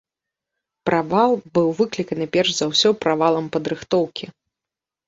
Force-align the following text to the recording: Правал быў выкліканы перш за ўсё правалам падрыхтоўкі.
Правал 0.89 1.31
быў 1.57 1.67
выкліканы 1.81 2.25
перш 2.39 2.51
за 2.61 2.65
ўсё 2.73 2.89
правалам 3.07 3.45
падрыхтоўкі. 3.59 4.25